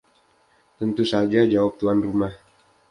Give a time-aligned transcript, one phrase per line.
[0.79, 2.33] ‘Tentu saja,’ jawab tuan rumah.